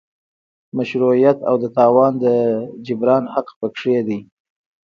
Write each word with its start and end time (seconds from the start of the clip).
مشروعیت 0.77 1.37
او 1.49 1.55
د 1.63 1.65
تاوان 1.77 2.13
د 2.23 2.25
جبران 2.87 3.23
حق 3.33 3.47
پکې 3.59 3.99
دی. 4.07 4.19